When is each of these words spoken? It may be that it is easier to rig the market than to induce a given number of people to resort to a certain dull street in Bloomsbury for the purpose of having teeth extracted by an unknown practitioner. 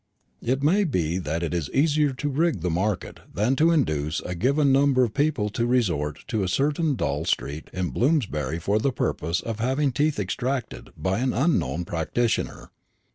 It 0.41 0.63
may 0.63 0.83
be 0.83 1.19
that 1.19 1.43
it 1.43 1.53
is 1.53 1.69
easier 1.69 2.11
to 2.11 2.27
rig 2.29 2.61
the 2.61 2.71
market 2.71 3.19
than 3.31 3.55
to 3.57 3.69
induce 3.69 4.19
a 4.21 4.33
given 4.33 4.71
number 4.71 5.03
of 5.03 5.13
people 5.13 5.49
to 5.51 5.67
resort 5.67 6.25
to 6.29 6.41
a 6.41 6.47
certain 6.47 6.95
dull 6.95 7.23
street 7.25 7.69
in 7.71 7.91
Bloomsbury 7.91 8.57
for 8.57 8.79
the 8.79 8.91
purpose 8.91 9.41
of 9.41 9.59
having 9.59 9.91
teeth 9.91 10.17
extracted 10.17 10.89
by 10.97 11.19
an 11.19 11.33
unknown 11.33 11.85
practitioner. 11.85 12.71